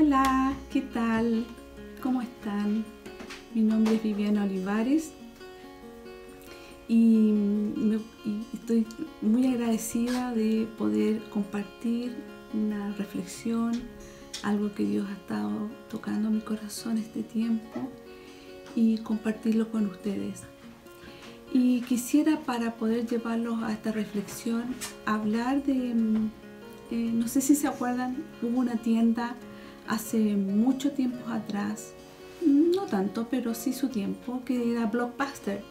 [0.00, 1.44] Hola, ¿qué tal?
[2.00, 2.84] ¿Cómo están?
[3.52, 5.10] Mi nombre es Viviana Olivares
[6.86, 7.34] y,
[8.54, 8.86] estoy
[9.20, 12.14] muy agradecida de poder compartir
[12.54, 13.72] una reflexión,
[14.44, 17.90] algo que Dios ha estado tocando mi corazón este tiempo
[18.76, 20.44] y compartirlo con ustedes.
[21.52, 24.76] Y quisiera para poder llevarlos a esta reflexión
[25.06, 25.90] hablar de,
[26.92, 29.34] eh, no sé si se acuerdan, hubo una tienda
[29.88, 31.92] hace mucho tiempo atrás,
[32.46, 35.62] no tanto, pero sí su tiempo, que era Blockbuster.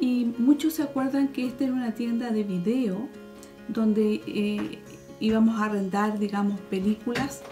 [0.00, 3.08] Y muchos se acuerdan que esta era una tienda de video
[3.68, 4.78] donde eh,
[5.20, 7.42] íbamos a arrendar, digamos, películas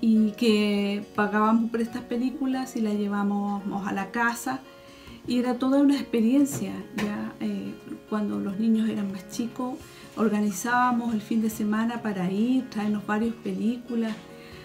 [0.00, 4.60] y que pagábamos por estas películas y las llevábamos a la casa
[5.26, 7.74] y era toda una experiencia ya eh,
[8.08, 9.74] cuando los niños eran más chicos
[10.16, 14.16] organizábamos el fin de semana para ir traernos varias películas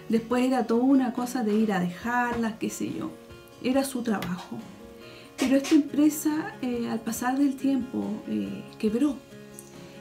[0.08, 3.10] después era toda una cosa de ir a dejarlas qué sé yo.
[3.62, 4.58] Era su trabajo.
[5.38, 9.16] Pero esta empresa eh, al pasar del tiempo eh, quebró.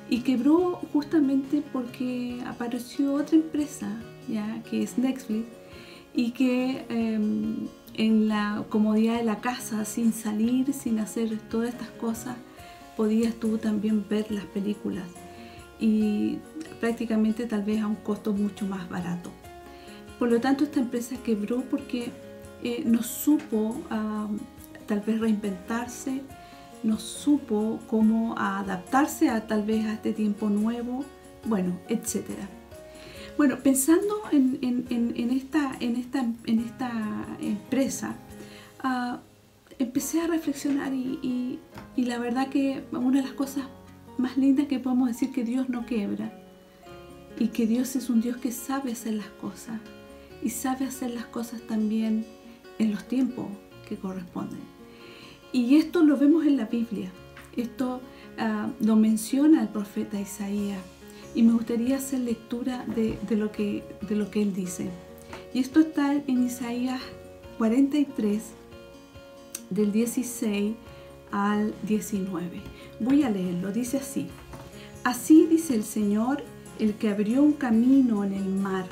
[0.09, 3.89] Y quebró justamente porque apareció otra empresa
[4.27, 5.47] ya que es Netflix
[6.13, 11.89] y que em, en la comodidad de la casa, sin salir, sin hacer todas estas
[11.89, 12.35] cosas,
[12.95, 15.07] podías tú también ver las películas.
[15.79, 16.37] Y
[16.79, 19.31] prácticamente tal vez a un costo mucho más barato.
[20.19, 22.11] Por lo tanto, esta empresa quebró porque
[22.63, 23.75] eh, no supo
[24.87, 26.21] tal vez reinventarse,
[26.83, 31.03] no supo cómo adaptarse a tal vez a este tiempo nuevo,
[31.45, 32.47] bueno, etcétera.
[33.37, 34.87] Bueno, pensando en,
[35.31, 36.91] esta, en, esta, en esta
[37.41, 38.15] empresa,
[38.81, 39.19] ah,
[39.77, 41.59] empecé a reflexionar y,
[41.97, 43.65] la verdad que una de las cosas
[44.17, 46.31] más lindas que podemos decir que Dios no quebra
[47.37, 49.81] y que Dios es un Dios que sabe hacer las cosas
[50.45, 52.23] y sabe hacer las cosas también
[52.77, 53.47] en los tiempos
[53.89, 54.59] que corresponden.
[55.51, 57.11] Y esto lo vemos en la Biblia,
[57.57, 57.99] esto
[58.37, 60.79] ah, lo menciona el profeta Isaías
[61.33, 64.91] y me gustaría hacer lectura de, lo que, de lo que él dice.
[65.51, 67.01] Y esto está en Isaías
[67.57, 68.43] 43,
[69.71, 70.75] del 16
[71.31, 72.61] al 19.
[72.99, 74.27] Voy a leerlo, dice así.
[75.03, 76.43] Así dice el Señor,
[76.77, 78.85] el que abrió un camino en el mar,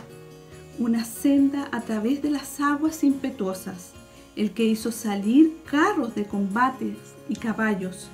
[0.79, 3.91] una senda a través de las aguas impetuosas,
[4.35, 6.97] el que hizo salir carros de combates
[7.29, 8.09] y caballos,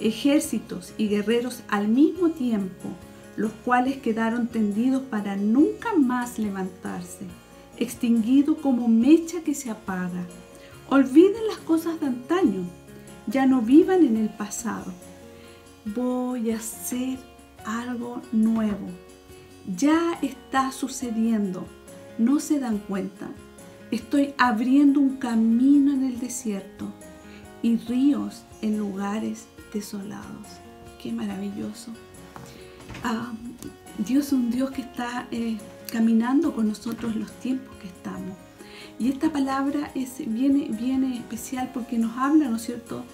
[0.00, 2.88] ejércitos y guerreros al mismo tiempo
[3.38, 7.24] los cuales quedaron tendidos para nunca más levantarse,
[7.76, 10.26] extinguidos como mecha que se apaga.
[10.90, 12.64] Olviden las cosas de antaño,
[13.28, 14.92] ya no vivan en el pasado.
[15.84, 17.16] Voy a hacer
[17.64, 18.88] algo nuevo.
[19.76, 21.64] Ya está sucediendo,
[22.18, 23.28] no se dan cuenta.
[23.90, 26.92] Estoy abriendo un camino en el desierto
[27.62, 30.46] y ríos en lugares desolados.
[31.02, 31.92] Qué maravilloso.
[33.02, 33.32] Ah,
[33.98, 35.58] Dios es un Dios que está eh,
[35.90, 38.36] caminando con nosotros los tiempos que estamos.
[38.98, 43.04] Y esta palabra es, viene, viene especial porque nos habla, ¿no es cierto?,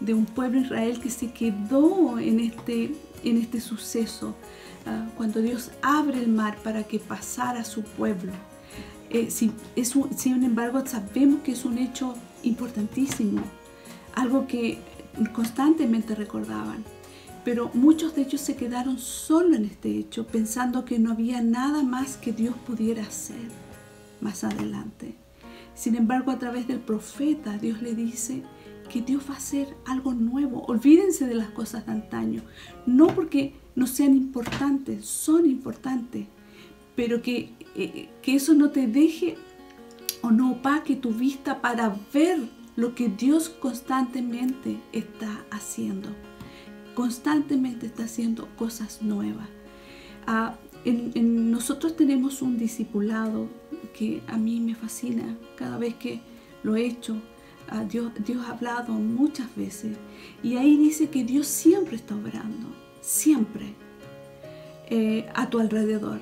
[0.00, 4.34] de un pueblo Israel que se quedó en este, en este suceso,
[4.86, 8.32] ah, cuando Dios abre el mar para que pasara su pueblo.
[9.10, 13.42] Eh, sin embargo, sabemos que es un hecho importantísimo,
[14.14, 14.78] algo que
[15.32, 16.84] constantemente recordaban
[17.44, 21.82] pero muchos de ellos se quedaron solo en este hecho, pensando que no había nada
[21.82, 23.48] más que Dios pudiera hacer
[24.20, 25.14] más adelante.
[25.74, 28.42] Sin embargo, a través del profeta, Dios le dice
[28.92, 30.64] que Dios va a hacer algo nuevo.
[30.66, 32.42] Olvídense de las cosas de antaño.
[32.86, 36.26] No porque no sean importantes, son importantes,
[37.00, 39.38] pero que, eh, que eso no te deje
[40.20, 42.38] o no opaque tu vista para ver
[42.76, 46.10] lo que Dios constantemente está haciendo
[46.94, 49.48] constantemente está haciendo cosas nuevas.
[50.26, 50.58] Ah,
[51.14, 53.48] nosotros tenemos un discipulado
[53.96, 56.20] que a mí me fascina cada vez que
[56.62, 57.16] lo he hecho.
[57.70, 59.96] Ah, Dios, Dios ha hablado muchas veces
[60.42, 62.66] y ahí dice que Dios siempre está obrando,
[63.00, 63.72] siempre
[64.90, 66.20] eh, a tu alrededor.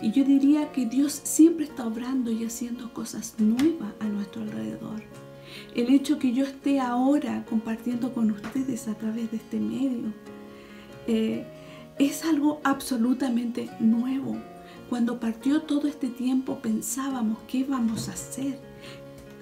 [0.00, 5.02] Y yo diría que Dios siempre está obrando y haciendo cosas nuevas a nuestro alrededor.
[5.74, 10.12] El hecho que yo esté ahora compartiendo con ustedes a través de este medio
[11.06, 11.46] eh,
[11.98, 14.36] es algo absolutamente nuevo.
[14.88, 18.58] Cuando partió todo este tiempo pensábamos qué vamos a hacer,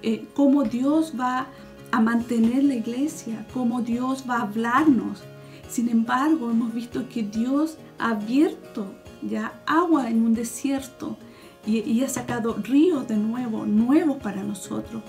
[0.01, 1.47] eh, cómo Dios va
[1.91, 5.23] a mantener la iglesia, cómo Dios va a hablarnos.
[5.69, 8.93] Sin embargo, hemos visto que Dios ha abierto
[9.27, 11.17] ya agua en un desierto
[11.65, 15.03] y, ha sacado ríos de nuevo, nuevos para nosotros.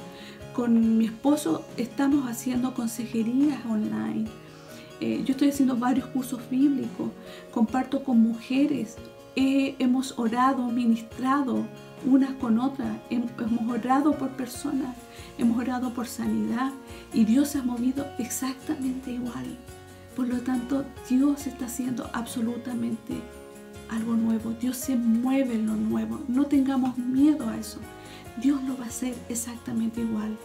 [0.54, 4.28] Con mi esposo estamos haciendo consejerías online.
[5.00, 7.10] Eh, yo estoy haciendo varios cursos bíblicos,
[7.52, 8.96] comparto con mujeres,
[9.36, 11.64] hemos orado, ministrado
[12.04, 13.30] unas con otras, hemos
[13.70, 14.96] orado por personas,
[15.38, 16.72] hemos orado por sanidad
[17.12, 19.56] y Dios se ha movido exactamente igual.
[20.16, 23.14] Por lo tanto, Dios está haciendo absolutamente
[23.90, 24.52] algo nuevo.
[24.60, 26.20] Dios se mueve en lo nuevo.
[26.28, 27.78] No tengamos miedo a eso.
[28.40, 30.36] Dios lo va a hacer exactamente igual.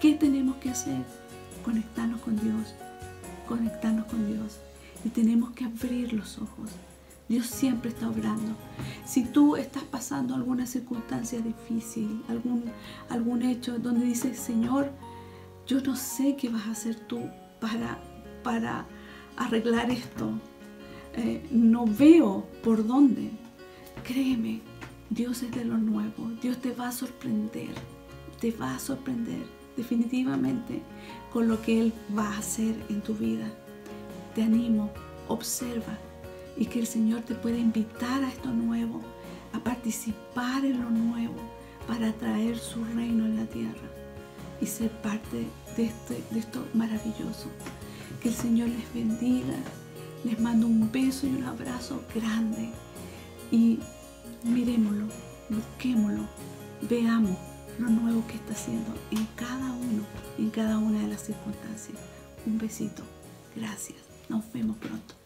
[0.00, 1.02] ¿Qué tenemos que hacer?
[1.64, 2.74] Conectarnos con Dios.
[3.46, 4.58] Conectarnos con Dios.
[5.04, 6.70] Y tenemos que abrir los ojos.
[7.28, 8.54] Dios siempre está obrando.
[9.04, 12.64] Si tú estás pasando alguna circunstancia difícil, algún,
[13.08, 14.92] algún hecho donde dices, Señor,
[15.66, 17.20] yo no sé qué vas a hacer tú
[17.60, 17.98] para,
[18.44, 18.86] para
[19.36, 20.30] arreglar esto,
[21.16, 23.30] eh, no veo por dónde.
[24.04, 24.60] Créeme,
[25.10, 26.30] Dios es de lo nuevo.
[26.42, 27.74] Dios te va a sorprender.
[28.40, 29.44] Te va a sorprender
[29.76, 30.82] definitivamente
[31.32, 33.50] con lo que Él va a hacer en tu vida.
[34.34, 34.90] Te animo,
[35.28, 35.98] observa
[36.56, 39.00] y que el Señor te pueda invitar a esto nuevo,
[39.52, 41.36] a participar en lo nuevo
[41.86, 43.88] para traer su reino en la tierra
[44.60, 45.46] y ser parte
[45.76, 47.48] de, este, de esto maravilloso.
[48.22, 49.54] Que el Señor les bendiga
[50.26, 52.70] les mando un beso y un abrazo grande
[53.52, 53.78] y
[54.42, 55.06] miremoslo,
[55.48, 56.26] busquémoslo,
[56.82, 57.36] veamos
[57.78, 60.02] lo nuevo que está haciendo en cada uno,
[60.38, 61.96] en cada una de las circunstancias.
[62.44, 63.02] Un besito.
[63.54, 63.98] Gracias.
[64.28, 65.25] Nos vemos pronto.